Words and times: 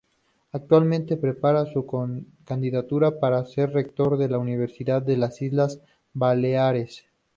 Actualmente 0.53 1.15
prepara 1.15 1.67
su 1.67 1.85
candidatura 2.43 3.19
para 3.19 3.45
ser 3.45 3.69
rector 3.71 4.17
de 4.17 4.29
la 4.29 4.39
Universidad 4.39 5.03
de 5.03 5.15
las 5.15 5.43
Islas 5.43 5.79
Baleares. 6.11 7.05